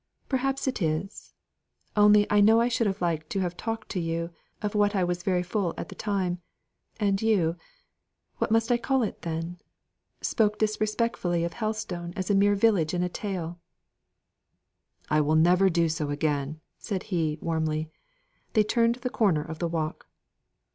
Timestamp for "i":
2.31-2.41, 2.59-2.69, 4.95-5.03, 8.71-8.77, 15.11-15.21